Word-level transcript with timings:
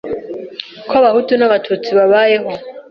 ko 0.89 0.93
abahutu 0.99 1.33
n’abatutsi 1.35 1.89
babayeho 1.97 2.51